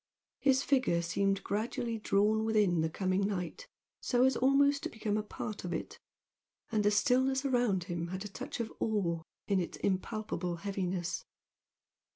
His 0.39 0.63
figure 0.63 1.03
seemed 1.03 1.43
gradually 1.43 1.99
drawn 1.99 2.43
within 2.43 2.81
the 2.81 2.89
coming 2.89 3.21
night 3.21 3.67
so 4.01 4.23
as 4.23 4.35
almost 4.35 4.81
to 4.81 4.89
become 4.89 5.21
part 5.25 5.63
of 5.63 5.73
it, 5.73 5.99
and 6.71 6.83
the 6.83 6.89
stillness 6.89 7.45
around 7.45 7.83
him 7.83 8.07
had 8.07 8.25
a 8.25 8.27
touch 8.27 8.59
of 8.59 8.73
awe 8.79 9.21
in 9.47 9.59
its 9.59 9.77
impalpable 9.77 10.55
heaviness. 10.55 11.23